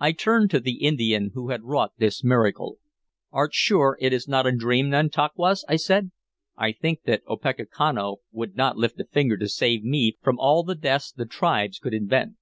[0.00, 2.78] I turned to the Indian who had wrought this miracle.
[3.30, 6.10] "Art sure it is not a dream, Nantauquas?" I said.
[6.56, 10.74] "I think that Opechancanough would not lift a finger to save me from all the
[10.74, 12.36] deaths the tribes could invent."